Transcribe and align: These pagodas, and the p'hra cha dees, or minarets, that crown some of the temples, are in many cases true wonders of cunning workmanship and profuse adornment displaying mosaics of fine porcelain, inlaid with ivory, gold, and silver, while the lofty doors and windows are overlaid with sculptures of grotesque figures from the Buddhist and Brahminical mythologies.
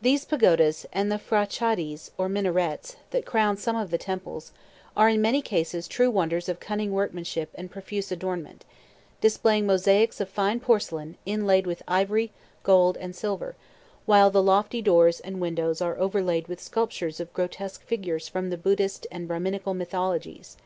These 0.00 0.24
pagodas, 0.24 0.86
and 0.94 1.12
the 1.12 1.18
p'hra 1.18 1.46
cha 1.46 1.74
dees, 1.74 2.10
or 2.16 2.26
minarets, 2.26 2.96
that 3.10 3.26
crown 3.26 3.58
some 3.58 3.76
of 3.76 3.90
the 3.90 3.98
temples, 3.98 4.50
are 4.96 5.10
in 5.10 5.20
many 5.20 5.42
cases 5.42 5.86
true 5.86 6.10
wonders 6.10 6.48
of 6.48 6.58
cunning 6.58 6.90
workmanship 6.90 7.50
and 7.54 7.70
profuse 7.70 8.10
adornment 8.10 8.64
displaying 9.20 9.66
mosaics 9.66 10.22
of 10.22 10.30
fine 10.30 10.58
porcelain, 10.58 11.18
inlaid 11.26 11.66
with 11.66 11.82
ivory, 11.86 12.32
gold, 12.62 12.96
and 12.96 13.14
silver, 13.14 13.54
while 14.06 14.30
the 14.30 14.42
lofty 14.42 14.80
doors 14.80 15.20
and 15.20 15.38
windows 15.38 15.82
are 15.82 15.98
overlaid 15.98 16.48
with 16.48 16.58
sculptures 16.58 17.20
of 17.20 17.30
grotesque 17.34 17.82
figures 17.84 18.28
from 18.28 18.48
the 18.48 18.56
Buddhist 18.56 19.06
and 19.10 19.28
Brahminical 19.28 19.74
mythologies. 19.74 20.56